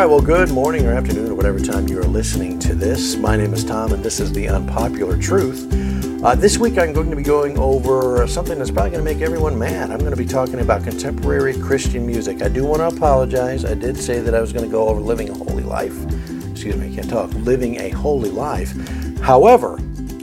[0.00, 3.16] Right, well, good morning or afternoon or whatever time you are listening to this.
[3.16, 6.24] My name is Tom, and this is The Unpopular Truth.
[6.24, 9.20] Uh, this week, I'm going to be going over something that's probably going to make
[9.22, 9.90] everyone mad.
[9.90, 12.40] I'm going to be talking about contemporary Christian music.
[12.40, 13.66] I do want to apologize.
[13.66, 15.94] I did say that I was going to go over living a holy life.
[16.50, 17.30] Excuse me, I can't talk.
[17.34, 18.72] Living a holy life.
[19.18, 19.74] However,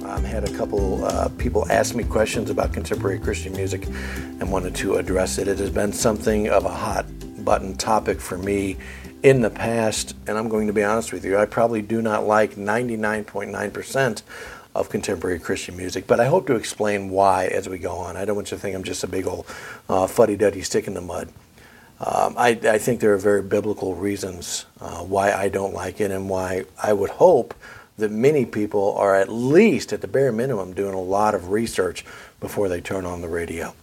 [0.03, 4.73] I've had a couple uh, people ask me questions about contemporary Christian music and wanted
[4.77, 5.47] to address it.
[5.47, 7.05] It has been something of a hot
[7.45, 8.75] button topic for me
[9.23, 12.25] in the past, and I'm going to be honest with you, I probably do not
[12.25, 14.21] like 99.9%
[14.75, 18.15] of contemporary Christian music, but I hope to explain why as we go on.
[18.15, 19.45] I don't want you to think I'm just a big old
[19.89, 21.29] uh, fuddy duddy stick in the mud.
[21.99, 26.11] Um, I, I, think there are very biblical reasons uh, why I don't like it
[26.11, 27.55] and why I would hope
[27.97, 32.05] that many people are at least, at the bare minimum, doing a lot of research
[32.39, 33.73] before they turn on the radio.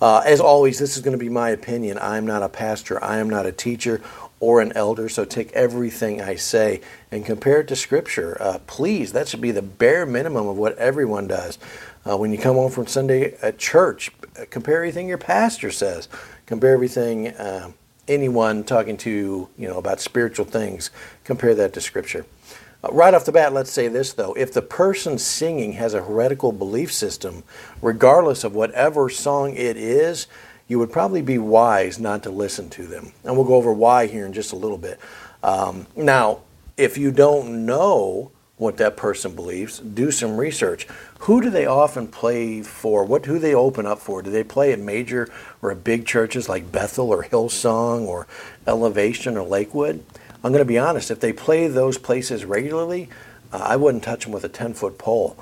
[0.00, 1.98] Uh, as always, this is going to be my opinion.
[2.00, 4.02] I'm not a pastor, I am not a teacher
[4.38, 8.36] or an elder, so take everything I say and compare it to Scripture.
[8.38, 11.58] Uh, please, that should be the bare minimum of what everyone does.
[12.04, 14.12] Uh, when you come home from Sunday at church,
[14.50, 16.08] compare everything your pastor says.
[16.44, 17.72] Compare everything uh,
[18.06, 20.90] anyone talking to you know about spiritual things.
[21.24, 22.26] Compare that to Scripture.
[22.84, 24.34] Uh, right off the bat, let's say this though.
[24.34, 27.42] If the person singing has a heretical belief system,
[27.82, 30.26] regardless of whatever song it is,
[30.68, 33.12] you would probably be wise not to listen to them.
[33.24, 34.98] And we'll go over why here in just a little bit.
[35.42, 36.40] Um, now,
[36.76, 40.88] if you don't know what that person believes, do some research.
[41.20, 43.04] Who do they often play for?
[43.04, 44.22] What do they open up for?
[44.22, 45.28] Do they play at major
[45.60, 48.26] or big churches like Bethel or Hillsong or
[48.66, 50.02] Elevation or Lakewood?
[50.46, 53.08] I'm going to be honest, if they play those places regularly,
[53.52, 55.36] uh, I wouldn't touch them with a 10 foot pole.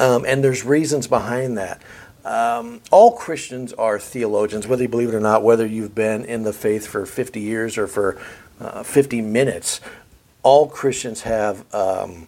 [0.00, 1.80] Um, and there's reasons behind that.
[2.24, 6.42] Um, all Christians are theologians, whether you believe it or not, whether you've been in
[6.42, 8.20] the faith for 50 years or for
[8.60, 9.80] uh, 50 minutes.
[10.42, 12.26] All Christians have um,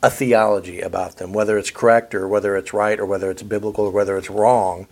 [0.00, 3.86] a theology about them, whether it's correct or whether it's right or whether it's biblical
[3.86, 4.86] or whether it's wrong.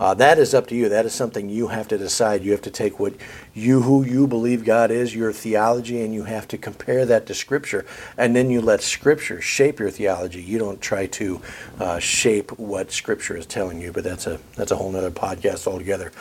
[0.00, 0.88] Uh, that is up to you.
[0.88, 2.42] That is something you have to decide.
[2.42, 3.12] You have to take what
[3.52, 7.34] you, who you believe God is, your theology, and you have to compare that to
[7.34, 7.84] Scripture.
[8.16, 10.40] And then you let Scripture shape your theology.
[10.40, 11.42] You don't try to
[11.78, 13.92] uh, shape what Scripture is telling you.
[13.92, 16.12] But that's a that's a whole other podcast altogether.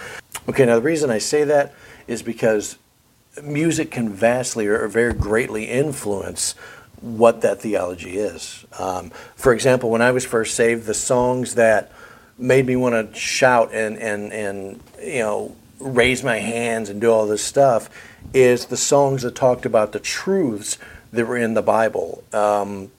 [0.50, 1.74] Okay, now the reason I say that
[2.06, 2.78] is because
[3.42, 6.54] music can vastly or very greatly influence
[7.00, 8.66] what that theology is.
[8.78, 11.94] Um, for example, when I was first saved, the songs that
[12.40, 17.12] made me want to shout and, and, and, you know, raise my hands and do
[17.12, 17.90] all this stuff
[18.34, 20.78] is the songs that talked about the truths
[21.12, 22.24] that were in the Bible.
[22.34, 22.92] Um,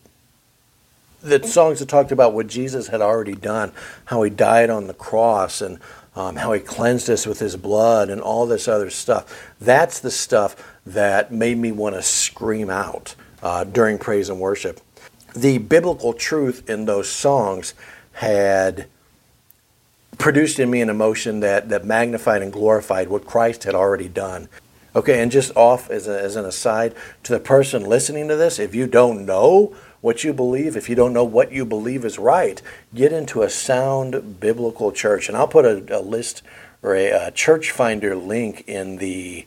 [1.22, 3.72] the songs that talked about what Jesus had already done,
[4.06, 5.78] how he died on the cross, and
[6.16, 9.52] um, how he cleansed us with his blood, and all this other stuff.
[9.60, 14.80] That's the stuff that made me want to scream out uh, during praise and worship.
[15.36, 17.74] The biblical truth in those songs
[18.12, 18.86] had
[20.20, 24.48] produced in me an emotion that, that magnified and glorified what Christ had already done.
[24.94, 28.58] Okay, and just off as, a, as an aside to the person listening to this,
[28.58, 32.18] if you don't know what you believe, if you don't know what you believe is
[32.18, 32.60] right,
[32.94, 35.28] get into a sound biblical church.
[35.28, 36.42] And I'll put a, a list
[36.82, 39.46] or a, a, church finder link in the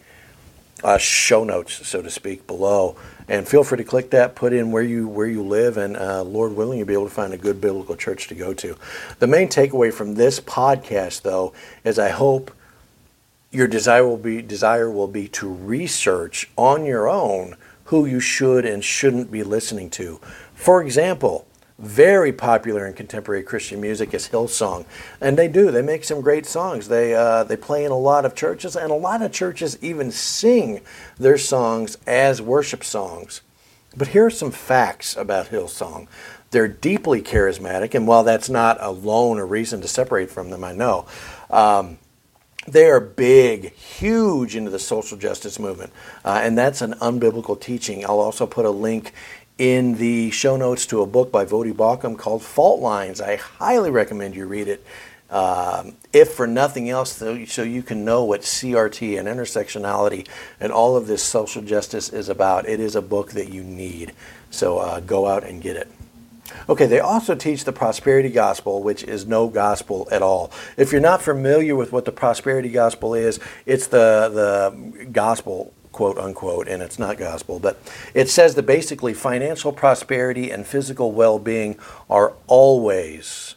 [0.84, 2.96] uh, show notes, so to speak, below
[3.28, 6.24] and feel free to click that, put in where you where you live, and uh,
[6.24, 8.78] Lord willing, you'll be able to find a good biblical church to go to.
[9.20, 11.54] The main takeaway from this podcast, though,
[11.84, 12.52] is I hope
[13.52, 18.66] your desire will be desire will be to research on your own who you should
[18.66, 20.20] and shouldn't be listening to.
[20.56, 21.46] For example,
[21.84, 24.86] very popular in contemporary Christian music is Hillsong,
[25.20, 25.70] and they do.
[25.70, 26.88] They make some great songs.
[26.88, 30.12] They uh, they play in a lot of churches, and a lot of churches even
[30.12, 30.82] sing
[31.18, 33.42] their songs as worship songs.
[33.96, 36.08] But here are some facts about Hillsong.
[36.52, 40.74] They're deeply charismatic, and while that's not alone a reason to separate from them, I
[40.74, 41.06] know.
[41.50, 41.98] Um,
[42.68, 45.92] they are big, huge into the social justice movement,
[46.24, 48.06] uh, and that's an unbiblical teaching.
[48.06, 49.14] I'll also put a link
[49.58, 53.22] in the show notes to a book by Voddie Baucham called Fault Lines.
[53.22, 54.86] I highly recommend you read it.
[55.30, 60.28] Um, if for nothing else, so you can know what CRT and intersectionality
[60.60, 64.14] and all of this social justice is about, it is a book that you need.
[64.52, 65.90] So uh, go out and get it.
[66.70, 70.52] Okay, they also teach the prosperity gospel, which is no gospel at all.
[70.78, 76.18] If you're not familiar with what the prosperity gospel is, it's the, the gospel quote
[76.18, 77.80] unquote, and it's not gospel, but
[78.14, 81.80] it says that basically financial prosperity and physical well being
[82.10, 83.56] are always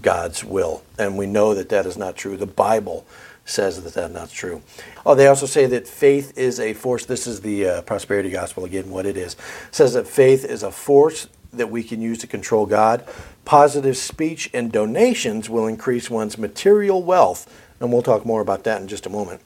[0.00, 0.82] God's will.
[0.98, 2.38] And we know that that is not true.
[2.38, 3.06] The Bible
[3.44, 4.62] says that that's not true.
[5.04, 7.04] Oh, they also say that faith is a force.
[7.04, 9.34] This is the uh, prosperity gospel again, what it is.
[9.34, 13.04] It says that faith is a force that we can use to control God.
[13.44, 17.52] Positive speech and donations will increase one's material wealth.
[17.80, 19.40] And we'll talk more about that in just a moment.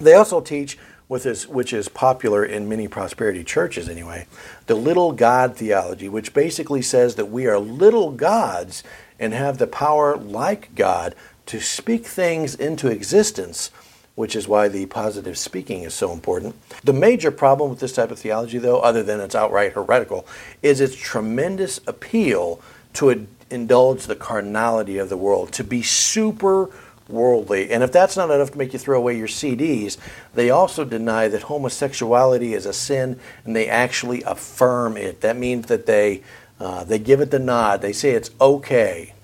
[0.00, 0.78] They also teach,
[1.20, 4.26] this, which is popular in many prosperity churches anyway,
[4.66, 8.82] the little God theology, which basically says that we are little gods
[9.18, 11.14] and have the power, like God,
[11.46, 13.70] to speak things into existence,
[14.14, 16.54] which is why the positive speaking is so important.
[16.82, 20.26] The major problem with this type of theology, though, other than it's outright heretical,
[20.62, 22.60] is its tremendous appeal
[22.94, 26.70] to indulge the carnality of the world, to be super
[27.12, 27.70] worldly.
[27.70, 29.98] And if that's not enough to make you throw away your CDs,
[30.34, 35.20] they also deny that homosexuality is a sin and they actually affirm it.
[35.20, 36.22] That means that they
[36.58, 37.82] uh, they give it the nod.
[37.82, 39.14] They say it's okay.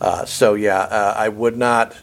[0.00, 1.96] Uh, so yeah, uh, I would not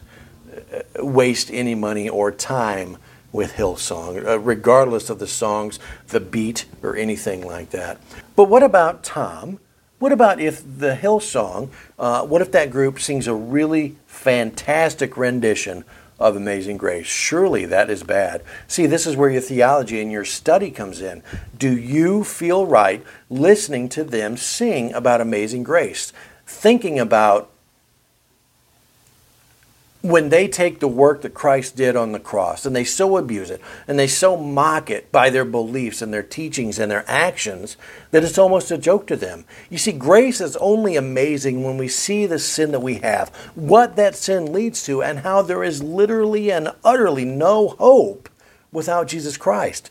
[0.54, 2.96] uh, waste any money or time
[3.32, 5.78] with Hillsong, uh, regardless of the songs,
[6.08, 7.98] the beat, or anything like that.
[8.34, 9.58] But what about Tom?
[9.98, 15.84] What about if the Hillsong, uh, what if that group sings a really fantastic rendition
[16.18, 17.06] of Amazing Grace?
[17.06, 18.42] Surely that is bad.
[18.66, 21.22] See, this is where your theology and your study comes in.
[21.56, 26.12] Do you feel right listening to them sing about Amazing Grace?
[26.46, 27.50] Thinking about
[30.08, 33.50] when they take the work that Christ did on the cross and they so abuse
[33.50, 37.76] it and they so mock it by their beliefs and their teachings and their actions
[38.10, 39.44] that it's almost a joke to them.
[39.68, 43.96] You see, grace is only amazing when we see the sin that we have, what
[43.96, 48.28] that sin leads to, and how there is literally and utterly no hope
[48.72, 49.90] without Jesus Christ.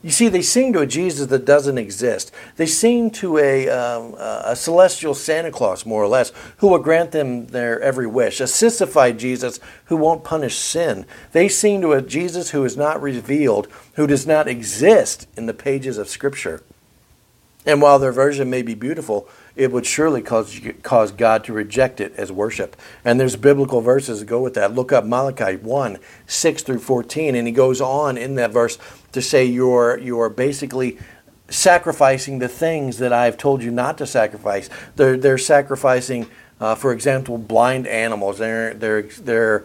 [0.00, 2.30] You see, they sing to a Jesus that doesn't exist.
[2.56, 7.10] They sing to a, um, a celestial Santa Claus, more or less, who will grant
[7.10, 11.04] them their every wish, a sissified Jesus who won't punish sin.
[11.32, 15.54] They sing to a Jesus who is not revealed, who does not exist in the
[15.54, 16.62] pages of Scripture.
[17.66, 22.00] And while their version may be beautiful, it would surely cause, cause God to reject
[22.00, 22.76] it as worship.
[23.04, 24.72] And there's biblical verses that go with that.
[24.72, 25.98] Look up Malachi 1
[26.28, 28.78] 6 through 14, and he goes on in that verse
[29.18, 30.98] to say you're, you're basically
[31.48, 34.70] sacrificing the things that I've told you not to sacrifice.
[34.96, 36.28] They're, they're sacrificing,
[36.60, 38.38] uh, for example, blind animals.
[38.38, 39.64] They're, they're, they're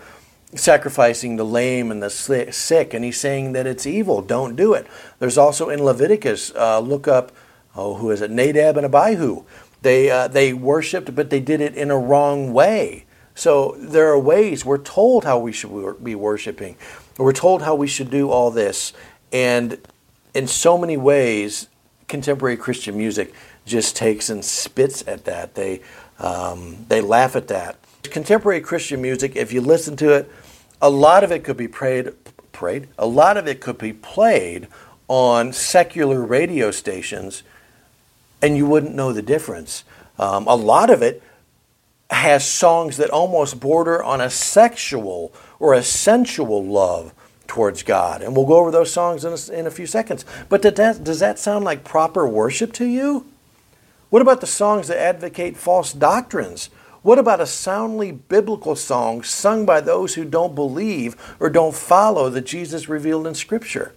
[0.55, 4.21] sacrificing the lame and the sick, and he's saying that it's evil.
[4.21, 4.87] Don't do it.
[5.19, 7.31] There's also in Leviticus, uh, look up,
[7.75, 8.31] oh, who is it?
[8.31, 9.43] Nadab and Abihu.
[9.81, 13.05] They, uh, they worshiped, but they did it in a wrong way.
[13.35, 16.77] So there are ways we're told how we should be worshiping.
[17.17, 18.93] We're told how we should do all this.
[19.33, 19.79] And
[20.33, 21.67] in so many ways,
[22.07, 23.33] contemporary Christian music
[23.65, 25.55] just takes and spits at that.
[25.55, 25.81] They,
[26.19, 27.77] um, they laugh at that.
[28.03, 30.31] Contemporary Christian music, if you listen to it,
[30.81, 32.11] a lot of it could be prayed,
[32.51, 32.87] prayed.
[32.97, 34.67] A lot of it could be played
[35.07, 37.43] on secular radio stations
[38.41, 39.83] and you wouldn't know the difference.
[40.19, 41.23] Um, a lot of it
[42.09, 47.13] has songs that almost border on a sexual or a sensual love
[47.53, 48.23] towards God.
[48.23, 50.25] And we'll go over those songs in a, in a few seconds.
[50.49, 53.27] But that, does that sound like proper worship to you?
[54.09, 56.71] What about the songs that advocate false doctrines?
[57.03, 62.27] What about a soundly biblical song sung by those who don't believe or don't follow
[62.27, 63.93] the Jesus revealed in Scripture?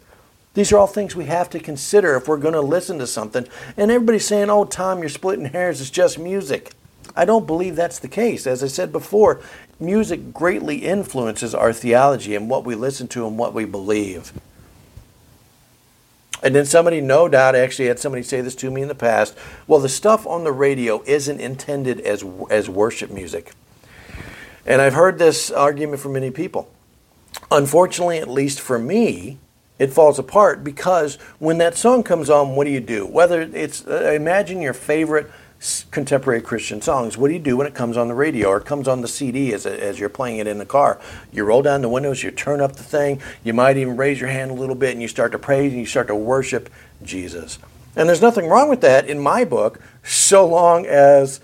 [0.52, 3.46] These are all things we have to consider if we're going to listen to something.
[3.78, 6.72] And everybody's saying, oh, Tom, you're splitting hairs, it's just music.
[7.16, 8.46] I don't believe that's the case.
[8.46, 9.40] As I said before,
[9.78, 14.32] music greatly influences our theology and what we listen to and what we believe.
[16.42, 19.36] And then somebody, no doubt, actually had somebody say this to me in the past.
[19.66, 23.52] Well, the stuff on the radio isn't intended as as worship music.
[24.66, 26.70] And I've heard this argument from many people.
[27.50, 29.38] Unfortunately, at least for me,
[29.78, 33.06] it falls apart because when that song comes on, what do you do?
[33.06, 35.30] Whether it's uh, imagine your favorite
[35.90, 37.16] contemporary Christian songs.
[37.16, 39.08] What do you do when it comes on the radio or it comes on the
[39.08, 41.00] CD as, as you're playing it in the car?
[41.32, 44.28] You roll down the windows, you turn up the thing, you might even raise your
[44.28, 46.70] hand a little bit and you start to praise and you start to worship
[47.02, 47.58] Jesus.
[47.96, 51.40] And there's nothing wrong with that in my book, so long as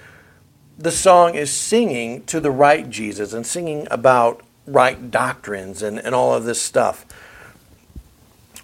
[0.79, 6.15] the song is singing to the right Jesus and singing about right doctrines and, and
[6.15, 7.07] all of this stuff.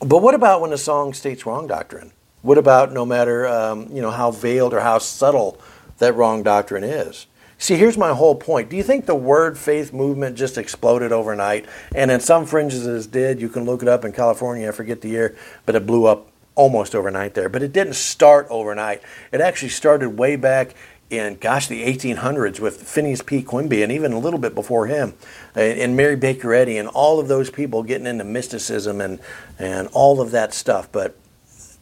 [0.01, 2.13] But what about when a song states wrong doctrine?
[2.43, 5.61] What about no matter um, you know how veiled or how subtle
[5.99, 7.27] that wrong doctrine is?
[7.61, 8.71] See, here's my whole point.
[8.71, 11.67] Do you think the word faith movement just exploded overnight?
[11.93, 13.41] And in some fringes it did.
[13.41, 16.29] You can look it up in California, I forget the year, but it blew up
[16.55, 17.49] almost overnight there.
[17.49, 19.03] But it didn't start overnight.
[19.33, 20.75] It actually started way back
[21.11, 23.43] in gosh the 1800s with Phineas P.
[23.43, 25.15] Quimby and even a little bit before him
[25.55, 29.19] and Mary Baker Eddy and all of those people getting into mysticism and
[29.59, 31.17] and all of that stuff but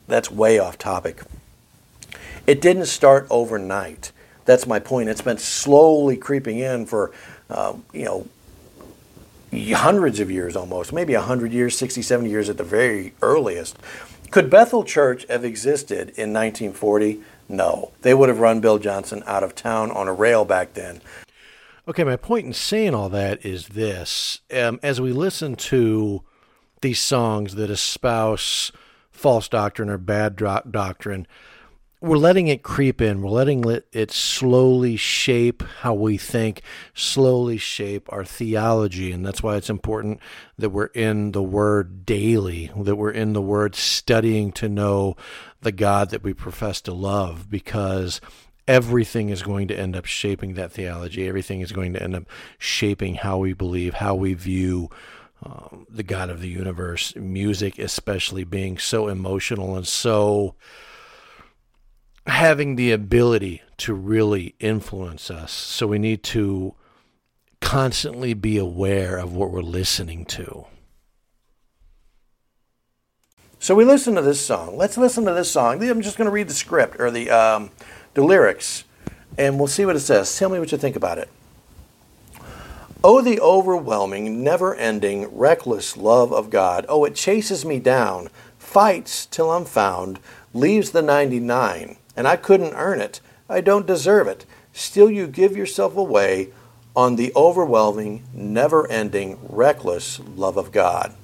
[0.07, 1.23] that's way off topic.
[2.47, 4.13] It didn't start overnight.
[4.45, 5.09] That's my point.
[5.09, 7.13] It's been slowly creeping in for
[7.51, 8.29] uh, you know
[9.75, 13.77] hundreds of years almost maybe 100 years 60 70 years at the very earliest.
[14.31, 19.45] Could Bethel Church have existed in 1940 no, they would have run Bill Johnson out
[19.45, 21.01] of town on a rail back then.
[21.89, 26.23] Okay, my point in saying all that is this: um, as we listen to
[26.81, 28.73] these songs that espouse
[29.17, 31.27] false doctrine or bad doctrine,
[32.01, 33.23] we're letting it creep in.
[33.23, 36.61] We're letting it slowly shape how we think,
[36.95, 39.13] slowly shape our theology.
[39.13, 40.21] And that's why it's important
[40.59, 45.17] that we're in the Word daily, that we're in the Word studying to know
[45.63, 48.21] the God that we profess to love, because
[48.69, 51.27] everything is going to end up shaping that theology.
[51.27, 52.25] Everything is going to end up
[52.59, 54.91] shaping how we believe, how we view.
[55.43, 60.55] Um, the God of the universe, music especially being so emotional and so
[62.27, 65.53] having the ability to really influence us.
[65.53, 66.75] So we need to
[67.61, 70.67] constantly be aware of what we're listening to.
[73.59, 74.77] So we listen to this song.
[74.77, 75.83] Let's listen to this song.
[75.83, 77.71] I'm just going to read the script or the um,
[78.15, 78.85] the lyrics,
[79.37, 80.39] and we'll see what it says.
[80.39, 81.29] Tell me what you think about it.
[83.09, 86.85] Oh, the overwhelming, never-ending, reckless love of God.
[86.89, 90.19] Oh, it chases me down, fights till I'm found,
[90.53, 93.21] leaves the 99 and I couldn't earn it.
[93.49, 94.45] I don't deserve it.
[94.73, 96.49] Still, you give yourself away
[96.97, 101.15] on the overwhelming, never ending, reckless love of God.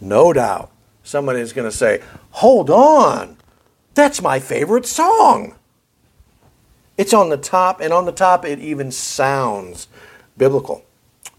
[0.00, 0.70] No doubt,
[1.02, 2.00] somebody is going to say,
[2.30, 3.36] Hold on,
[3.92, 5.56] that's my favorite song.
[6.96, 9.88] It's on the top, and on the top, it even sounds
[10.38, 10.86] biblical.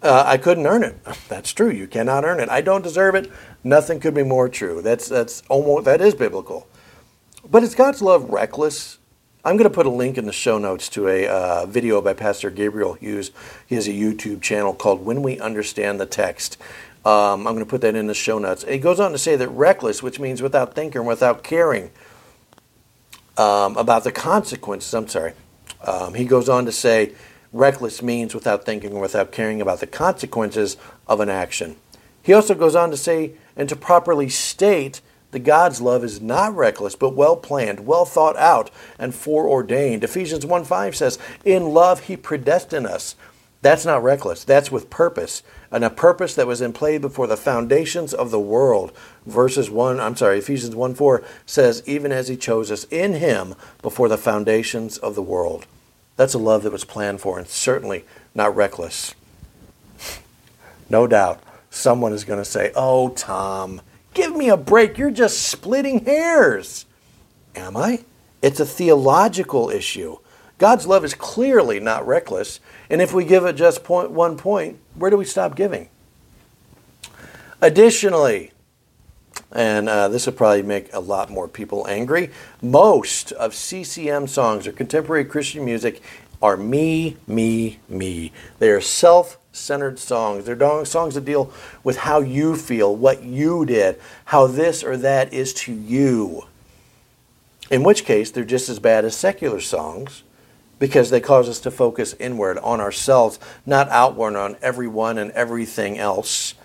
[0.04, 0.98] Uh, I couldn't earn it.
[1.30, 1.72] That's true.
[1.72, 2.50] You cannot earn it.
[2.50, 3.32] I don't deserve it.
[3.64, 4.82] Nothing could be more true.
[4.82, 6.68] That's that's almost that is biblical.
[7.50, 9.00] But is God's love reckless?
[9.46, 12.14] I'm going to put a link in the show notes to a uh, video by
[12.14, 13.32] Pastor Gabriel Hughes.
[13.68, 16.58] He has a YouTube channel called When We Understand the Text.
[17.04, 18.64] Um, I'm going to put that in the show notes.
[18.64, 21.92] It goes on to say that reckless, which means without thinking, without caring
[23.38, 24.94] um, about the consequences.
[24.94, 25.34] I'm sorry.
[25.86, 27.14] Um, he goes on to say
[27.54, 30.76] reckless means without thinking or without caring about the consequences
[31.08, 31.78] of an action.
[32.22, 36.56] He also goes on to say and to properly state the God's love is not
[36.56, 38.70] reckless, but well planned, well thought out,
[39.00, 40.04] and foreordained.
[40.04, 43.16] Ephesians 1 5 says, In love he predestined us.
[43.64, 44.44] That's not reckless.
[44.44, 45.42] That's with purpose.
[45.72, 48.92] And a purpose that was in play before the foundations of the world.
[49.26, 53.56] Verses 1, I'm sorry, Ephesians 1 4 says, Even as he chose us in him
[53.82, 55.66] before the foundations of the world.
[56.16, 58.06] That's a love that was planned for and certainly
[58.36, 59.16] not reckless.
[60.90, 63.82] No doubt someone is going to say, Oh, Tom,
[64.14, 64.98] Give me a break.
[64.98, 66.86] You're just splitting hairs.
[67.56, 68.04] Am I?
[68.42, 70.18] It's a theological issue.
[70.58, 72.60] God's love is clearly not reckless.
[72.90, 75.90] And if we give it just point, one point, where do we stop giving?
[77.62, 78.52] Additionally,
[79.52, 84.68] and uh, this will probably make a lot more people angry, most of CCM songs
[84.68, 86.02] or contemporary Christian music
[86.42, 88.32] are me, me, me.
[88.60, 90.46] They are self centered songs.
[90.46, 95.32] They're songs that deal with how you feel, what you did, how this or that
[95.32, 96.46] is to you.
[97.72, 100.24] In which case, they're just as bad as secular songs
[100.80, 105.98] because they cause us to focus inward on ourselves, not outward on everyone and everything
[105.98, 106.56] else.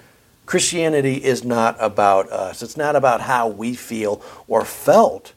[0.49, 2.63] Christianity is not about us.
[2.63, 5.35] It's not about how we feel or felt.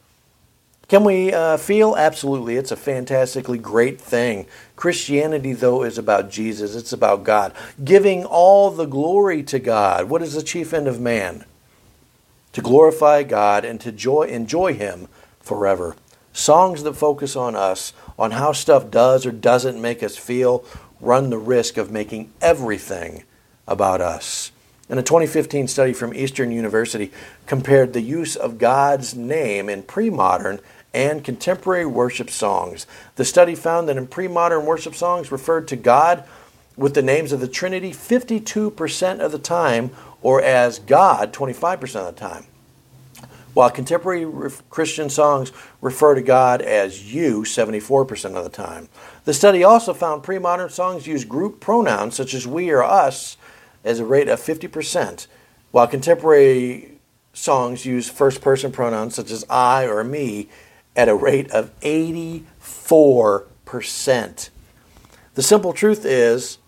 [0.88, 1.94] Can we uh, feel?
[1.94, 2.56] Absolutely.
[2.56, 4.46] It's a fantastically great thing.
[4.74, 7.52] Christianity, though, is about Jesus, it's about God.
[7.84, 10.08] Giving all the glory to God.
[10.08, 11.44] What is the chief end of man?
[12.54, 15.08] To glorify God and to joy, enjoy Him
[15.40, 15.94] forever.
[16.32, 20.64] Songs that focus on us, on how stuff does or doesn't make us feel,
[21.02, 23.24] run the risk of making everything
[23.68, 24.51] about us.
[24.92, 27.12] And a 2015 study from Eastern University
[27.46, 30.60] compared the use of God's name in pre modern
[30.92, 32.86] and contemporary worship songs.
[33.16, 36.24] The study found that in pre modern worship songs referred to God
[36.76, 42.14] with the names of the Trinity 52% of the time, or as God 25% of
[42.14, 42.44] the time.
[43.54, 44.30] While contemporary
[44.68, 48.90] Christian songs refer to God as you 74% of the time.
[49.24, 53.38] The study also found pre modern songs use group pronouns such as we or us
[53.84, 55.26] as a rate of 50%,
[55.70, 56.98] while contemporary
[57.32, 60.48] songs use first person pronouns such as I or me
[60.94, 64.50] at a rate of 84%.
[65.34, 66.58] The simple truth is,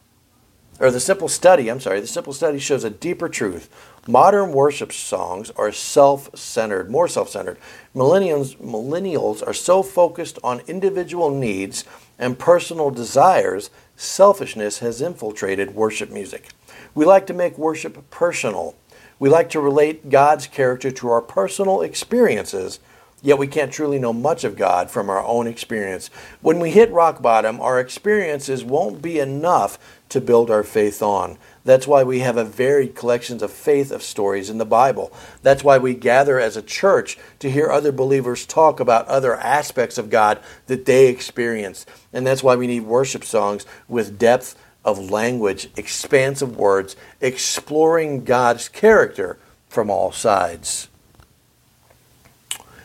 [0.81, 3.69] or the simple study, I'm sorry, the simple study shows a deeper truth.
[4.09, 7.59] Modern worship songs are self centered, more self centered.
[7.95, 11.85] Millennials, millennials are so focused on individual needs
[12.19, 16.49] and personal desires, selfishness has infiltrated worship music.
[16.95, 18.77] We like to make worship personal.
[19.19, 22.79] We like to relate God's character to our personal experiences,
[23.23, 26.09] yet we can't truly know much of God from our own experience.
[26.41, 29.79] When we hit rock bottom, our experiences won't be enough
[30.11, 31.39] to build our faith on.
[31.65, 35.13] That's why we have a varied collections of faith of stories in the Bible.
[35.43, 39.99] That's why we gather as a church to hear other believers talk about other aspects
[39.99, 41.87] of God that they experience.
[42.13, 48.69] And that's why we need worship songs with depth of language, expansive words, exploring God's
[48.69, 49.39] character
[49.69, 50.89] from all sides.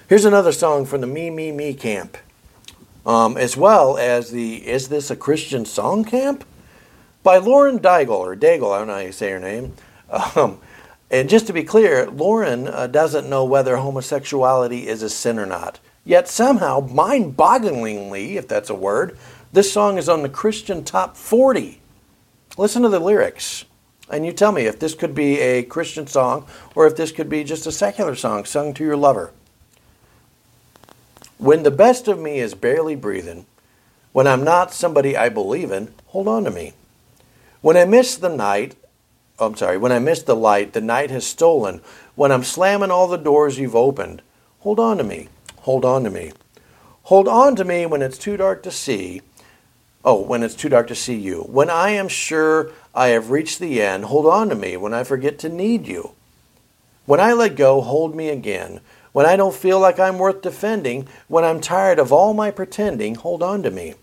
[0.07, 2.17] Here's another song from the Me, Me, Me camp,
[3.05, 6.45] um, as well as the Is This a Christian Song camp?
[7.23, 9.73] by Lauren Daigle, or Daigle, I don't know how you say her name.
[10.35, 10.59] Um,
[11.11, 15.45] and just to be clear, Lauren uh, doesn't know whether homosexuality is a sin or
[15.45, 15.79] not.
[16.03, 19.17] Yet somehow, mind bogglingly, if that's a word,
[19.51, 21.78] this song is on the Christian top 40.
[22.57, 23.65] Listen to the lyrics.
[24.09, 27.29] And you tell me if this could be a Christian song or if this could
[27.29, 29.31] be just a secular song sung to your lover.
[31.37, 33.45] When the best of me is barely breathing,
[34.11, 36.73] when I'm not somebody I believe in, hold on to me.
[37.61, 38.75] When I miss the night,
[39.37, 41.81] oh, I'm sorry, when I miss the light, the night has stolen.
[42.15, 44.21] When I'm slamming all the doors you've opened,
[44.59, 45.29] hold on to me.
[45.59, 46.31] Hold on to me.
[47.03, 49.21] Hold on to me when it's too dark to see.
[50.03, 51.41] Oh, when it's too dark to see you.
[51.41, 55.03] When I am sure I have reached the end, hold on to me when I
[55.03, 56.11] forget to need you.
[57.05, 58.79] When I let go, hold me again.
[59.11, 63.15] When I don't feel like I'm worth defending, when I'm tired of all my pretending,
[63.15, 63.95] hold on to me.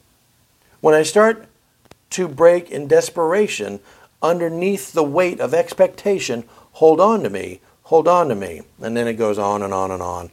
[0.80, 1.46] When I start
[2.10, 3.80] to break in desperation
[4.22, 6.44] underneath the weight of expectation.
[6.72, 8.62] Hold on to me, hold on to me.
[8.80, 10.30] And then it goes on and on and on.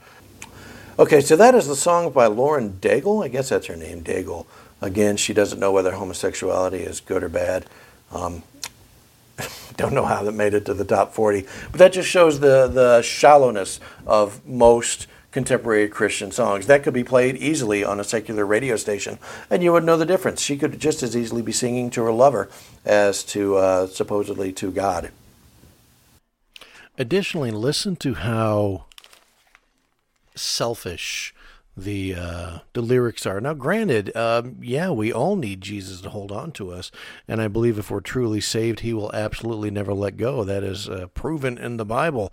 [0.99, 3.23] Okay, so that is the song by Lauren Daigle.
[3.23, 4.45] I guess that's her name, Daigle.
[4.83, 7.65] Again, she doesn't know whether homosexuality is good or bad.
[8.11, 8.43] Um,
[9.77, 11.45] don't know how that made it to the top 40.
[11.71, 16.67] But that just shows the, the shallowness of most contemporary Christian songs.
[16.67, 19.19] That could be played easily on a secular radio station,
[19.49, 20.41] and you would know the difference.
[20.41, 22.49] She could just as easily be singing to her lover
[22.83, 25.11] as to uh, supposedly to God.
[26.97, 28.83] Additionally, listen to how
[30.35, 31.33] selfish
[31.75, 33.41] the uh, the lyrics are.
[33.41, 36.91] Now, granted, um, yeah, we all need Jesus to hold on to us,
[37.27, 40.43] and I believe if we're truly saved, He will absolutely never let go.
[40.43, 42.31] That is uh, proven in the Bible.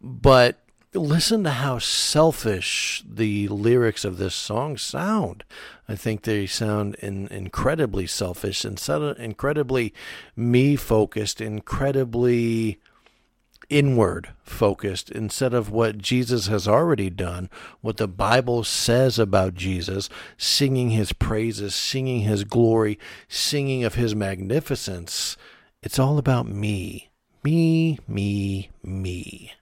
[0.00, 0.60] But
[0.92, 5.44] listen to how selfish the lyrics of this song sound.
[5.88, 8.80] I think they sound in, incredibly selfish, and
[9.18, 9.94] incredibly
[10.34, 12.80] me focused, incredibly
[13.70, 17.48] inward focused instead of what Jesus has already done,
[17.80, 24.14] what the Bible says about Jesus, singing his praises, singing his glory, singing of his
[24.14, 25.36] magnificence.
[25.82, 27.10] It's all about me.
[27.42, 29.52] Me, me, me.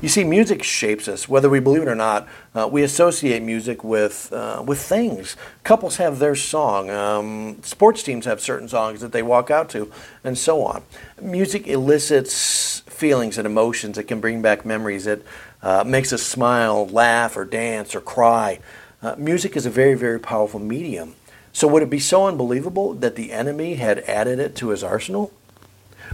[0.00, 2.28] You see, music shapes us, whether we believe it or not.
[2.54, 5.36] Uh, we associate music with uh, with things.
[5.64, 6.88] Couples have their song.
[6.88, 9.90] Um, sports teams have certain songs that they walk out to,
[10.22, 10.84] and so on.
[11.20, 15.08] Music elicits feelings and emotions that can bring back memories.
[15.08, 15.26] It
[15.62, 18.60] uh, makes us smile, laugh, or dance, or cry.
[19.02, 21.16] Uh, music is a very, very powerful medium.
[21.52, 25.32] So, would it be so unbelievable that the enemy had added it to his arsenal?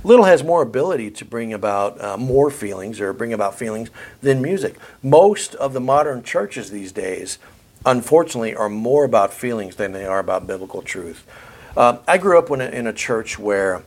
[0.05, 3.89] Little has more ability to bring about uh, more feelings or bring about feelings
[4.21, 4.77] than music.
[5.03, 7.39] Most of the modern churches these days,
[7.87, 11.27] unfortunately, are more about feelings than they are about biblical truth.
[11.75, 13.83] Uh, I grew up in a, in a church where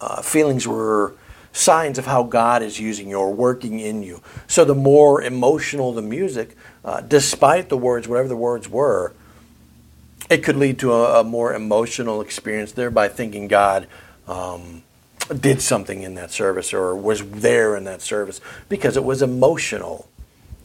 [0.00, 1.14] uh, feelings were
[1.52, 4.22] signs of how God is using you or working in you.
[4.46, 9.12] So the more emotional the music, uh, despite the words, whatever the words were,
[10.30, 13.86] it could lead to a, a more emotional experience, thereby thinking God
[14.26, 14.82] um,
[15.28, 20.08] did something in that service or was there in that service because it was emotional.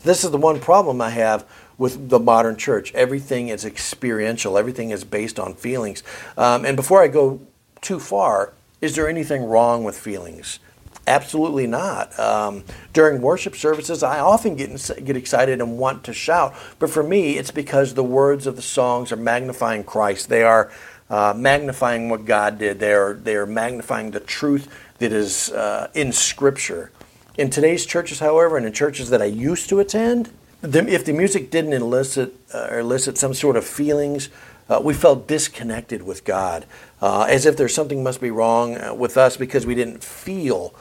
[0.03, 1.45] This is the one problem I have
[1.77, 2.93] with the modern church.
[2.93, 6.03] Everything is experiential, everything is based on feelings.
[6.37, 7.41] Um, and before I go
[7.81, 10.59] too far, is there anything wrong with feelings?
[11.05, 12.17] Absolutely not.
[12.17, 14.69] Um, during worship services, I often get
[15.03, 18.61] get excited and want to shout, but for me, it's because the words of the
[18.61, 20.29] songs are magnifying Christ.
[20.29, 20.71] They are
[21.09, 22.79] uh, magnifying what God did.
[22.79, 24.67] They are, they are magnifying the truth
[24.99, 26.91] that is uh, in Scripture.
[27.37, 31.13] In today's churches, however, and in churches that I used to attend, the, if the
[31.13, 34.29] music didn't elicit uh, elicit some sort of feelings
[34.69, 36.65] uh, we felt disconnected with God,
[37.01, 40.73] uh, as if there's something must be wrong uh, with us because we didn't feel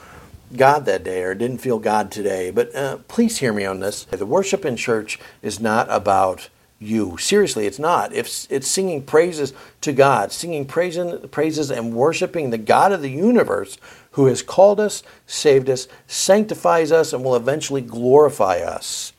[0.56, 2.52] God that day or didn't feel God today.
[2.52, 4.04] But please hear me on this.
[4.04, 6.48] The worship in church is not about
[6.82, 7.16] you.
[7.16, 8.12] Seriously, it's not.
[8.12, 13.10] If it's singing praises to God, singing praises, praises and worshiping the God of the
[13.10, 13.78] universe
[14.12, 19.12] who has called us, saved us, sanctifies us, and will eventually glorify us.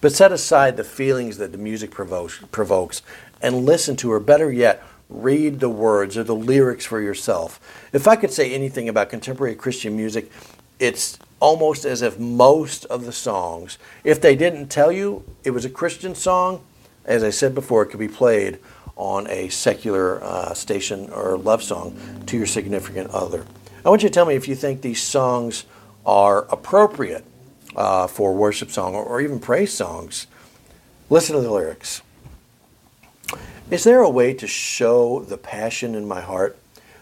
[0.00, 3.02] But set aside the feelings that the music provokes, provokes
[3.42, 7.60] and listen to, or better yet, read the words or the lyrics for yourself.
[7.92, 10.30] If I could say anything about contemporary Christian music,
[10.78, 15.64] it's almost as if most of the songs, if they didn't tell you it was
[15.64, 16.64] a Christian song,
[17.08, 18.58] as I said before, it could be played
[18.94, 23.46] on a secular uh, station or love song to your significant other.
[23.84, 25.64] I want you to tell me if you think these songs
[26.04, 27.24] are appropriate
[27.74, 30.26] uh, for worship song or, or even praise songs.
[31.08, 32.02] Listen to the lyrics.
[33.70, 36.58] Is there a way to show the passion in my heart?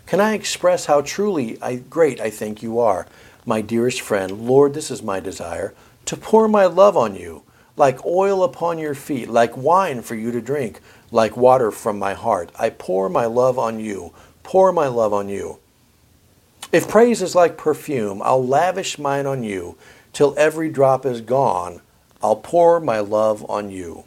[0.06, 3.06] Can I express how truly I, great I think you are?
[3.44, 7.42] My dearest friend, Lord, this is my desire to pour my love on you,
[7.76, 12.14] like oil upon your feet, like wine for you to drink, like water from my
[12.14, 12.50] heart.
[12.58, 14.12] I pour my love on you,
[14.42, 15.58] pour my love on you.
[16.72, 19.76] If praise is like perfume, I'll lavish mine on you
[20.12, 21.80] till every drop is gone.
[22.22, 24.04] I'll pour my love on you.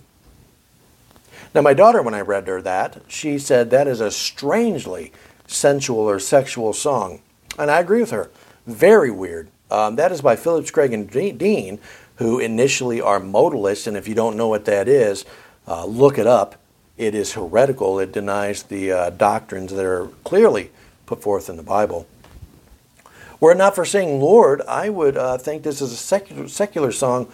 [1.53, 5.11] Now, my daughter, when I read her that, she said that is a strangely
[5.47, 7.21] sensual or sexual song.
[7.57, 8.29] And I agree with her.
[8.67, 9.49] Very weird.
[9.71, 11.79] Um, that is by Phillips, Craig, and Dean,
[12.19, 13.87] who initially are modalists.
[13.87, 15.25] And if you don't know what that is,
[15.67, 16.55] uh, look it up.
[16.97, 17.97] It is heretical.
[17.97, 20.69] It denies the uh, doctrines that are clearly
[21.05, 22.07] put forth in the Bible.
[23.39, 26.91] Were it not for saying Lord, I would uh, think this is a secular, secular
[26.91, 27.31] song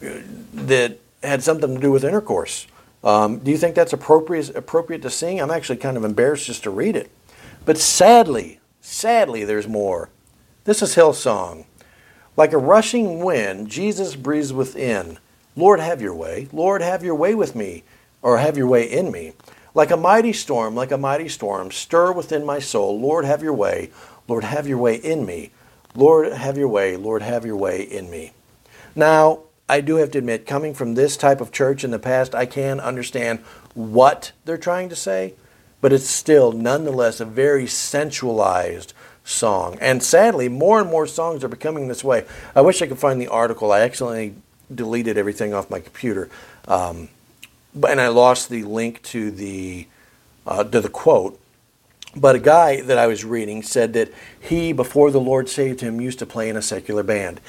[0.00, 2.68] that had something to do with intercourse.
[3.02, 5.40] Um, do you think that's appropriate, appropriate to sing?
[5.40, 7.10] I'm actually kind of embarrassed just to read it.
[7.64, 10.10] But sadly, sadly, there's more.
[10.62, 11.64] This is Hillsong.
[12.38, 15.18] Like a rushing wind, Jesus breathes within.
[15.56, 16.46] Lord, have your way.
[16.52, 17.82] Lord, have your way with me,
[18.22, 19.32] or have your way in me.
[19.74, 23.00] Like a mighty storm, like a mighty storm, stir within my soul.
[23.00, 23.90] Lord, have your way.
[24.28, 25.50] Lord, have your way in me.
[25.96, 26.96] Lord, have your way.
[26.96, 28.30] Lord, have your way in me.
[28.94, 32.36] Now, I do have to admit, coming from this type of church in the past,
[32.36, 33.40] I can understand
[33.74, 35.34] what they're trying to say,
[35.80, 38.92] but it's still nonetheless a very sensualized
[39.28, 39.78] song.
[39.80, 42.24] And sadly, more and more songs are becoming this way.
[42.54, 43.72] I wish I could find the article.
[43.72, 44.34] I accidentally
[44.74, 46.28] deleted everything off my computer,
[46.66, 47.08] um,
[47.86, 49.86] and I lost the link to the
[50.46, 51.38] uh, to the quote.
[52.16, 56.00] But a guy that I was reading said that he, before the Lord saved him,
[56.00, 57.40] used to play in a secular band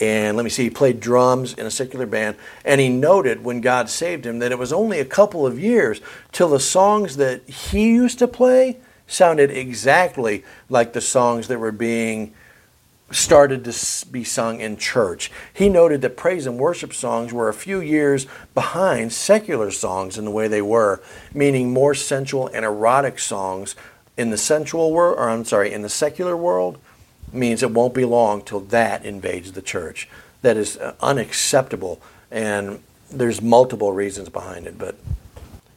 [0.00, 2.36] and let me see, he played drums in a secular band.
[2.64, 6.00] And he noted when God saved him that it was only a couple of years
[6.30, 11.72] till the songs that he used to play sounded exactly like the songs that were
[11.72, 12.32] being
[13.10, 15.32] started to be sung in church.
[15.52, 20.26] He noted that praise and worship songs were a few years behind secular songs in
[20.26, 21.00] the way they were,
[21.32, 23.74] meaning more sensual and erotic songs
[24.16, 26.78] in the sensual world, or I'm sorry, in the secular world
[27.32, 30.08] means it won't be long till that invades the church.
[30.42, 34.78] That is uh, unacceptable, and there's multiple reasons behind it.
[34.78, 34.96] But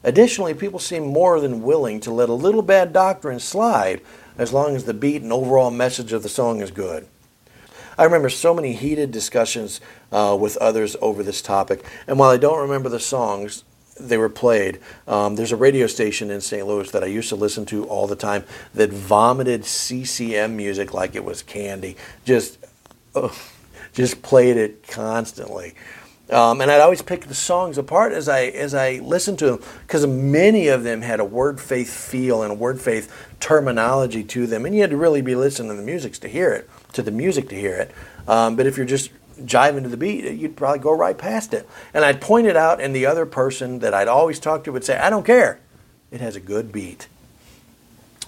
[0.04, 4.02] additionally, people seem more than willing to let a little bad doctrine slide
[4.38, 7.08] as long as the beat and overall message of the song is good.
[7.98, 12.38] I remember so many heated discussions uh, with others over this topic, and while I
[12.38, 13.64] don't remember the songs,
[14.00, 14.80] they were played.
[15.08, 16.66] Um, there's a radio station in St.
[16.66, 21.16] Louis that I used to listen to all the time that vomited CCM music like
[21.16, 21.98] it was candy.
[22.26, 22.58] Just,
[23.94, 25.76] just played it constantly.
[26.32, 29.60] Um, and I'd always pick the songs apart as I as I listened to them
[29.82, 34.48] because many of them had a word faith feel and a word faith terminology to
[34.48, 37.02] them, and you had to really be listening to the music to hear it, to
[37.02, 37.92] the music to hear it.
[38.28, 39.12] Um, but if you're just
[39.46, 41.68] jiving to the beat, you'd probably go right past it.
[41.94, 44.84] And I'd point it out, and the other person that I'd always talk to would
[44.84, 45.60] say, I don't care.
[46.12, 47.08] It has a good beat.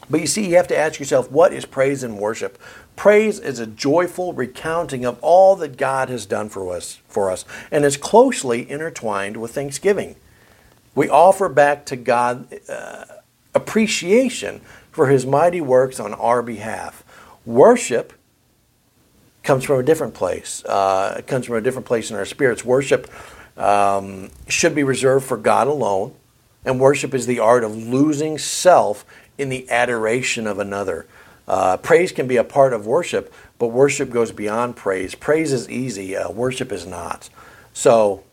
[0.09, 2.59] But you see, you have to ask yourself, what is praise and worship?
[2.95, 7.43] Praise is a joyful recounting of all that God has done for us, for us
[7.71, 10.15] and is closely intertwined with thanksgiving.
[10.95, 13.05] We offer back to God uh,
[13.55, 17.03] appreciation for his mighty works on our behalf.
[17.45, 18.13] Worship
[19.41, 20.63] comes from a different place.
[20.63, 22.63] Uh, it comes from a different place in our spirits.
[22.63, 23.11] Worship
[23.57, 26.13] um, should be reserved for God alone,
[26.63, 29.03] and worship is the art of losing self
[29.37, 31.05] in the adoration of another.
[31.47, 35.15] Uh, praise can be a part of worship, but worship goes beyond praise.
[35.15, 37.29] Praise is easy, uh, worship is not.
[37.73, 38.23] So,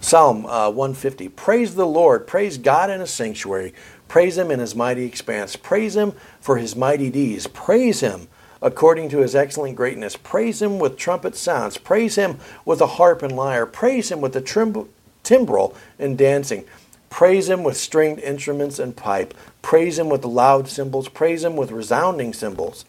[0.00, 3.74] Psalm uh, 150 Praise the Lord, praise God in his sanctuary,
[4.08, 8.28] praise him in his mighty expanse, praise him for his mighty deeds, praise him
[8.62, 13.22] according to his excellent greatness, praise him with trumpet sounds, praise him with a harp
[13.22, 14.88] and lyre, praise him with the trim-
[15.22, 16.64] timbrel and dancing.
[17.10, 19.34] Praise him with stringed instruments and pipe.
[19.64, 21.08] Praise him with loud cymbals.
[21.08, 22.84] Praise him with resounding cymbals.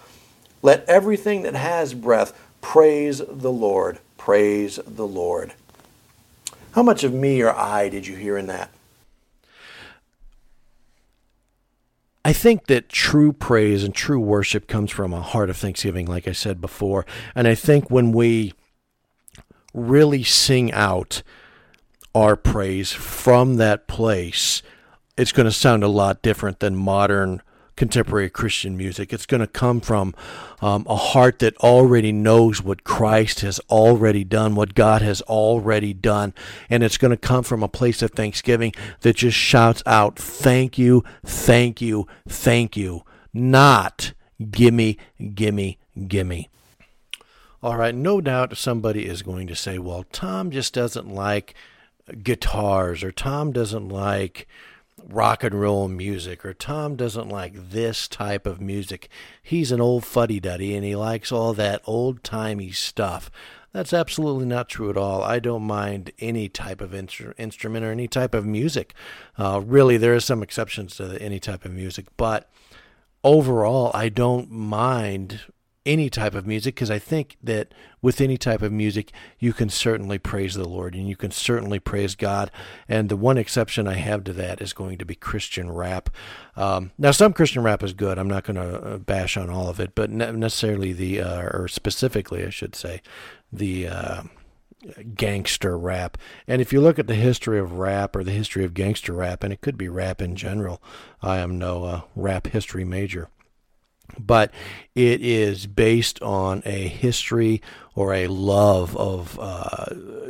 [0.62, 4.00] Let everything that has breath praise the Lord.
[4.18, 5.54] Praise the Lord.
[6.74, 8.72] How much of me or I did you hear in that?
[12.26, 16.28] I think that true praise and true worship comes from a heart of thanksgiving, like
[16.28, 17.06] I said before.
[17.36, 18.52] And I think when we
[19.74, 21.24] really sing out
[22.14, 24.62] our praise from that place,
[25.18, 27.42] it's going to sound a lot different than modern
[27.76, 29.12] contemporary Christian music.
[29.12, 30.16] It's going to come from
[30.62, 35.94] um, a heart that already knows what Christ has already done, what God has already
[35.94, 36.34] done.
[36.70, 40.78] And it's going to come from a place of thanksgiving that just shouts out, Thank
[40.78, 43.04] you, thank you, thank you.
[43.34, 44.14] Not
[44.50, 44.98] gimme,
[45.34, 46.50] gimme, gimme.
[47.62, 51.56] All right, no doubt somebody is going to say, well, Tom just doesn't like
[52.22, 54.48] guitars, or Tom doesn't like
[55.08, 59.10] rock and roll music or Tom doesn't like this type of music.
[59.42, 63.30] He's an old fuddy duddy and he likes all that old timey stuff.
[63.72, 65.22] That's absolutely not true at all.
[65.22, 68.94] I don't mind any type of instru- instrument or any type of music.
[69.38, 72.50] Uh, really, there are some exceptions to any type of music, but
[73.22, 75.42] overall, I don't mind
[75.86, 79.70] any type of music because I think that with any type of music, you can
[79.70, 82.52] certainly praise the Lord and you can certainly praise God.
[82.90, 86.10] And the one exception I have to that is going to be Christian rap.
[86.56, 88.18] Um, now, some Christian rap is good.
[88.18, 91.68] I'm not going to uh, bash on all of it, but necessarily the, uh, or
[91.68, 93.02] specifically, I should say,
[93.52, 93.88] the.
[93.88, 94.24] Uh,
[95.16, 96.16] gangster rap.
[96.48, 99.44] And if you look at the history of rap or the history of gangster rap,
[99.44, 100.80] and it could be rap in general,
[101.24, 103.30] I am no uh, rap history major
[104.20, 104.52] but
[104.94, 107.62] it is based on a history
[107.96, 109.86] or a love of uh,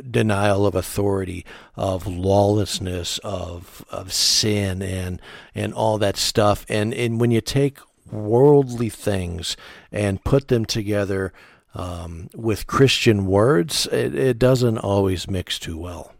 [0.08, 5.20] denial of authority, of lawlessness, of of sin, and
[5.54, 6.64] and all that stuff.
[6.68, 7.78] And and when you take
[8.10, 9.56] worldly things
[9.90, 11.32] and put them together
[11.74, 16.12] um, with Christian words, it, it doesn't always mix too well.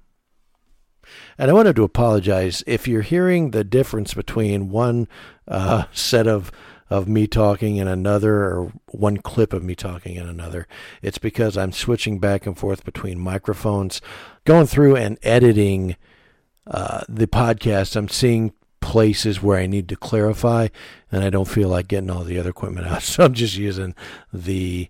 [1.38, 5.06] And I wanted to apologize if you're hearing the difference between one
[5.46, 6.50] uh, set of
[6.88, 10.66] of me talking and another, or one clip of me talking and another.
[11.02, 14.00] It's because I'm switching back and forth between microphones,
[14.44, 15.96] going through and editing
[16.66, 17.96] uh, the podcast.
[17.96, 20.68] I'm seeing places where I need to clarify,
[21.10, 23.02] and I don't feel like getting all the other equipment out.
[23.02, 23.94] So I'm just using
[24.32, 24.88] the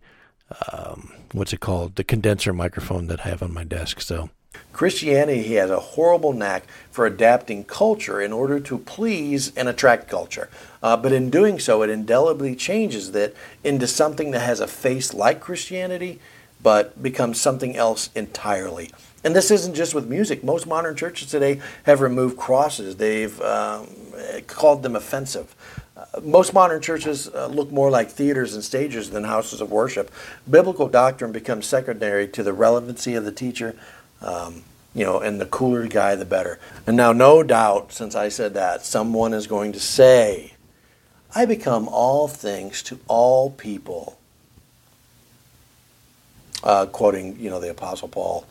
[0.73, 4.01] um, what's it called, the condenser microphone that I have on my desk.
[4.01, 4.31] So
[4.73, 10.49] Christianity has a horrible knack for adapting culture in order to please and attract culture.
[10.87, 15.13] Uh, but in doing so, it indelibly changes that into something that has a face
[15.13, 16.21] like Christianity,
[16.63, 18.93] but becomes something else entirely.
[19.25, 20.45] And this isn't just with music.
[20.45, 23.89] Most modern churches today have removed crosses, they've um,
[24.47, 25.57] called them offensive.
[25.97, 30.13] Uh, most modern churches uh, look more like theaters and stages than houses of worship.
[30.49, 33.75] Biblical doctrine becomes secondary to the relevancy of the teacher,
[34.23, 34.63] um,
[34.95, 36.61] you know, and the cooler guy, the better.
[36.87, 40.53] And now, no doubt, since I said that, someone is going to say,
[41.37, 44.19] I become all things to all people.
[46.65, 48.47] Uh, quoting, you know, the Apostle Paul.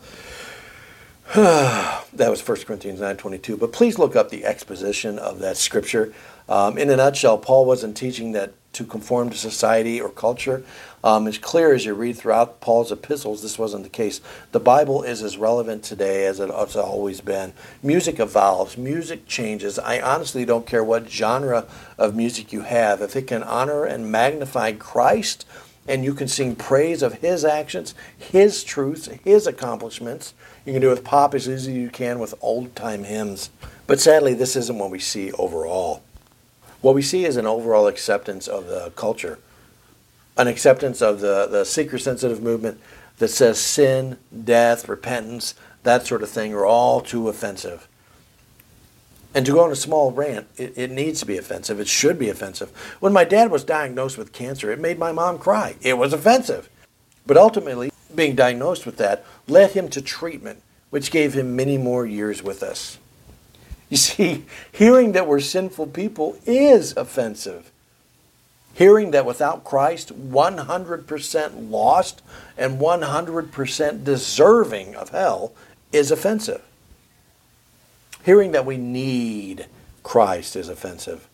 [1.34, 3.58] that was 1 Corinthians 9.22.
[3.58, 6.14] But please look up the exposition of that scripture.
[6.48, 10.62] Um, in a nutshell, Paul wasn't teaching that to conform to society or culture.
[11.06, 14.20] Um, it's clear as you read throughout Paul's epistles, this wasn't the case.
[14.50, 17.52] The Bible is as relevant today as it has always been.
[17.80, 19.78] Music evolves, music changes.
[19.78, 23.00] I honestly don't care what genre of music you have.
[23.00, 25.46] If it can honor and magnify Christ,
[25.86, 30.34] and you can sing praise of his actions, his truths, his accomplishments.
[30.64, 33.50] You can do it with pop as easy as you can with old time hymns.
[33.86, 36.02] But sadly, this isn't what we see overall.
[36.80, 39.38] What we see is an overall acceptance of the culture,
[40.36, 42.80] an acceptance of the, the seeker sensitive movement
[43.18, 47.88] that says sin, death, repentance, that sort of thing are all too offensive.
[49.34, 51.78] And to go on a small rant, it, it, needs to be offensive.
[51.78, 52.70] It should be offensive.
[53.00, 55.76] When my dad was diagnosed with cancer, it made my mom cry.
[55.82, 56.70] It was offensive.
[57.26, 62.06] But ultimately, being diagnosed with that led him to treatment, which gave him many more
[62.06, 62.98] years with us.
[63.90, 67.70] You see, hearing that we're sinful people is offensive.
[68.76, 72.20] Hearing that without Christ, 100% lost
[72.58, 75.54] and 100% deserving of hell
[75.92, 76.60] is offensive.
[78.22, 79.64] Hearing that we need
[80.02, 81.26] Christ is offensive.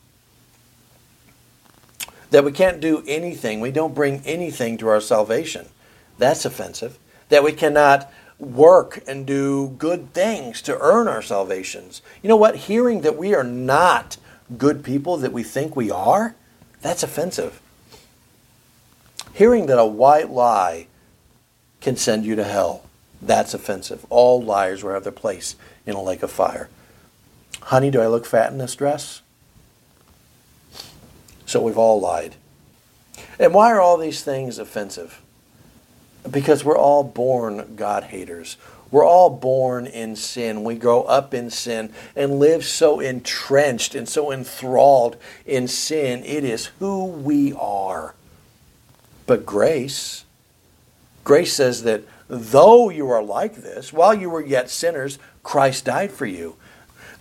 [2.30, 5.66] That we can't do anything, we don't bring anything to our salvation.
[6.18, 6.96] That's offensive.
[7.28, 12.02] That we cannot work and do good things to earn our salvations.
[12.22, 12.54] You know what?
[12.54, 14.16] Hearing that we are not
[14.56, 16.36] good people that we think we are,
[16.82, 17.60] that's offensive.
[19.32, 20.88] Hearing that a white lie
[21.80, 22.84] can send you to hell,
[23.20, 24.04] that's offensive.
[24.10, 26.68] All liars will have their place in a lake of fire.
[27.62, 29.22] Honey, do I look fat in this dress?
[31.46, 32.34] So we've all lied.
[33.38, 35.20] And why are all these things offensive?
[36.28, 38.56] Because we're all born God haters.
[38.92, 40.62] We're all born in sin.
[40.62, 46.22] We grow up in sin and live so entrenched and so enthralled in sin.
[46.24, 48.14] It is who we are.
[49.26, 50.26] But grace,
[51.24, 56.12] grace says that though you are like this, while you were yet sinners, Christ died
[56.12, 56.56] for you.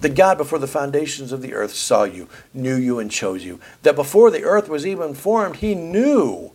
[0.01, 3.59] That God, before the foundations of the earth, saw you, knew you, and chose you.
[3.83, 6.50] That before the earth was even formed, He knew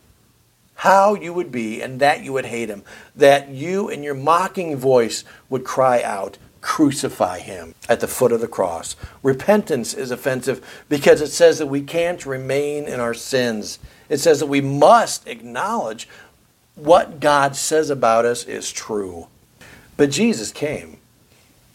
[0.76, 2.82] how you would be and that you would hate Him.
[3.14, 8.40] That you, in your mocking voice, would cry out, Crucify Him at the foot of
[8.40, 8.96] the cross.
[9.22, 13.78] Repentance is offensive because it says that we can't remain in our sins.
[14.08, 16.08] It says that we must acknowledge
[16.74, 19.28] what God says about us is true.
[19.96, 20.98] But Jesus came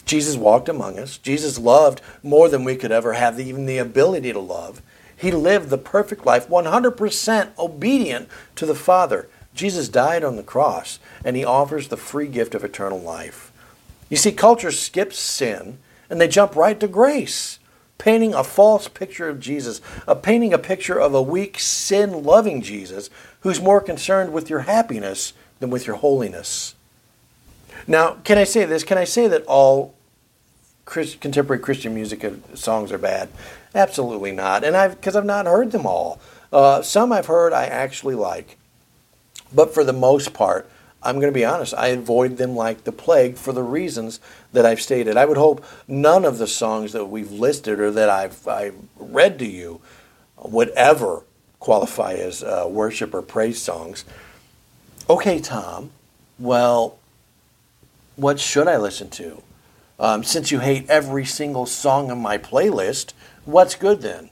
[0.04, 1.18] Jesus walked among us.
[1.18, 4.82] Jesus loved more than we could ever have even the ability to love.
[5.22, 9.28] He lived the perfect life, 100% obedient to the Father.
[9.54, 13.52] Jesus died on the cross, and he offers the free gift of eternal life.
[14.10, 15.78] You see, culture skips sin,
[16.10, 17.60] and they jump right to grace,
[17.98, 22.60] painting a false picture of Jesus, a painting a picture of a weak, sin loving
[22.60, 23.08] Jesus
[23.42, 26.74] who's more concerned with your happiness than with your holiness.
[27.86, 28.82] Now, can I say this?
[28.82, 29.94] Can I say that all
[30.84, 33.28] contemporary Christian music uh, songs are bad?
[33.74, 34.64] Absolutely not.
[34.64, 36.20] And I've because I've not heard them all.
[36.52, 38.58] Uh, some I've heard I actually like,
[39.54, 40.68] but for the most part,
[41.02, 41.74] I'm going to be honest.
[41.74, 44.20] I avoid them like the plague for the reasons
[44.52, 45.16] that I've stated.
[45.16, 49.38] I would hope none of the songs that we've listed or that I've, I've read
[49.40, 49.80] to you
[50.36, 51.22] would ever
[51.58, 54.04] qualify as uh, worship or praise songs.
[55.08, 55.90] Okay, Tom.
[56.38, 56.98] Well,
[58.16, 59.42] what should I listen to?
[59.98, 63.12] Um, since you hate every single song on my playlist,
[63.44, 64.30] what's good then?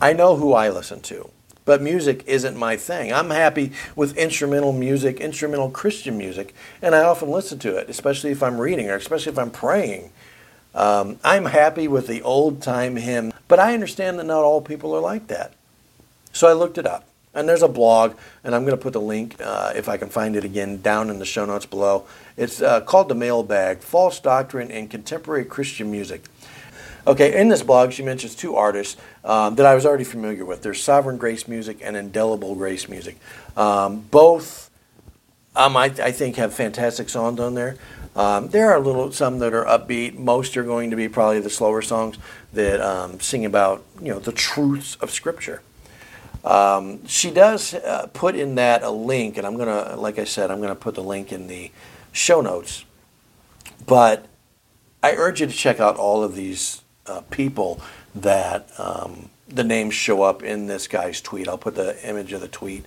[0.00, 1.30] I know who I listen to,
[1.64, 3.12] but music isn't my thing.
[3.12, 8.30] I'm happy with instrumental music, instrumental Christian music, and I often listen to it, especially
[8.30, 10.10] if I'm reading or especially if I'm praying.
[10.74, 14.94] Um, I'm happy with the old time hymn, but I understand that not all people
[14.94, 15.54] are like that.
[16.32, 17.04] So I looked it up.
[17.32, 20.08] And there's a blog, and I'm going to put the link, uh, if I can
[20.08, 22.06] find it again, down in the show notes below.
[22.38, 26.24] It's uh, called The Mailbag False Doctrine in Contemporary Christian Music.
[27.06, 30.62] Okay, in this blog, she mentions two artists um, that I was already familiar with.
[30.62, 33.16] There's Sovereign Grace Music and Indelible Grace Music.
[33.56, 34.70] Um, both,
[35.54, 37.76] um, I, I, think, have fantastic songs on there.
[38.16, 40.18] Um, there are little some that are upbeat.
[40.18, 42.18] Most are going to be probably the slower songs
[42.54, 45.62] that um, sing about you know the truths of Scripture.
[46.44, 50.50] Um, she does uh, put in that a link, and I'm to, like I said,
[50.50, 51.70] I'm to put the link in the
[52.10, 52.84] show notes.
[53.84, 54.26] But
[55.04, 57.80] I urge you to check out all of these uh, people
[58.14, 61.48] that um, the names show up in this guy's tweet.
[61.48, 62.84] I'll put the image of the tweet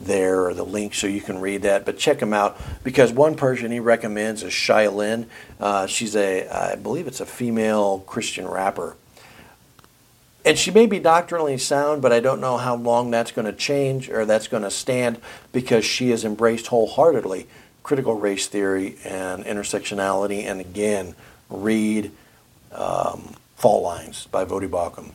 [0.00, 1.84] there or the link so you can read that.
[1.84, 5.28] But check him out because one person he recommends is Linne.
[5.58, 8.96] Uh, she's a, I believe it's a female Christian rapper
[10.48, 13.52] and she may be doctrinally sound, but I don't know how long that's going to
[13.52, 15.20] change or that's going to stand
[15.52, 17.46] because she has embraced wholeheartedly
[17.82, 20.44] critical race theory and intersectionality.
[20.44, 21.14] And again,
[21.50, 22.12] read
[22.72, 25.10] um, Fault Lines by Voddie Baucham.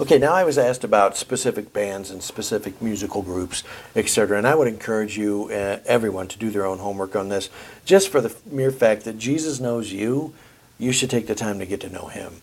[0.00, 4.38] Okay, now I was asked about specific bands and specific musical groups, etc.
[4.38, 7.50] And I would encourage you, uh, everyone, to do their own homework on this.
[7.84, 10.32] Just for the mere fact that Jesus knows you,
[10.78, 12.40] you should take the time to get to know him.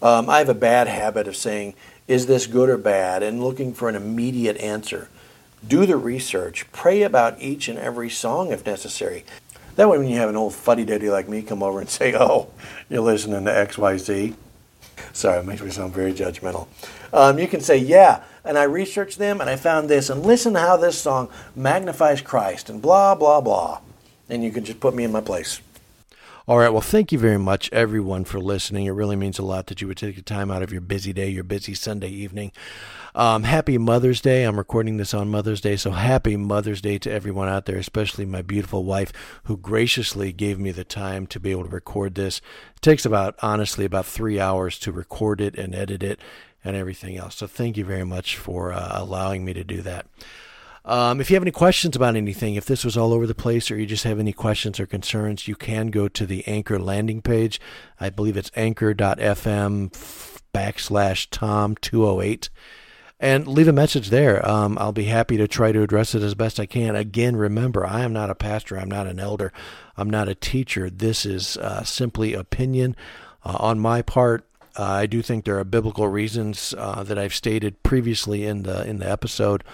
[0.00, 1.74] Um, I have a bad habit of saying,
[2.06, 5.08] is this good or bad, and looking for an immediate answer.
[5.66, 6.70] Do the research.
[6.70, 9.24] Pray about each and every song if necessary.
[9.78, 12.12] That way, when you have an old fuddy duddy like me come over and say,
[12.12, 12.48] oh,
[12.88, 14.34] you're listening to XYZ.
[15.12, 16.66] Sorry, it makes me sound very judgmental.
[17.12, 20.54] Um, you can say, yeah, and I researched them and I found this, and listen
[20.54, 23.78] to how this song magnifies Christ, and blah, blah, blah.
[24.28, 25.60] And you can just put me in my place.
[26.48, 26.70] All right.
[26.70, 28.86] Well, thank you very much, everyone, for listening.
[28.86, 31.12] It really means a lot that you would take the time out of your busy
[31.12, 32.52] day, your busy Sunday evening.
[33.14, 34.44] Um, happy Mother's Day.
[34.44, 38.24] I'm recording this on Mother's Day, so happy Mother's Day to everyone out there, especially
[38.24, 39.12] my beautiful wife
[39.44, 42.40] who graciously gave me the time to be able to record this.
[42.76, 46.18] It takes about, honestly, about three hours to record it and edit it
[46.64, 47.36] and everything else.
[47.36, 50.06] So thank you very much for uh, allowing me to do that.
[50.84, 53.70] Um, if you have any questions about anything, if this was all over the place
[53.70, 57.20] or you just have any questions or concerns, you can go to the Anchor landing
[57.20, 57.60] page.
[58.00, 59.90] I believe it's anchor.fm
[60.54, 62.48] backslash Tom208
[63.20, 64.46] and leave a message there.
[64.48, 66.94] Um, I'll be happy to try to address it as best I can.
[66.94, 69.52] Again, remember, I am not a pastor, I'm not an elder,
[69.96, 70.88] I'm not a teacher.
[70.88, 72.96] This is uh, simply opinion
[73.44, 74.44] uh, on my part.
[74.78, 78.86] Uh, I do think there are biblical reasons uh, that I've stated previously in the
[78.86, 79.64] in the episode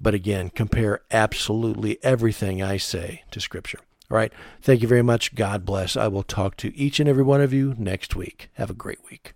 [0.00, 3.80] but again, compare absolutely everything I say to Scripture.
[4.10, 4.32] All right.
[4.60, 5.34] Thank you very much.
[5.34, 5.96] God bless.
[5.96, 8.50] I will talk to each and every one of you next week.
[8.54, 9.28] Have a great week.